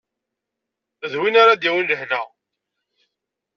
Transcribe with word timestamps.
D 1.11 1.13
win 1.19 1.39
ara 1.41 1.53
d-yawin 1.61 1.89
lehna. 1.89 2.21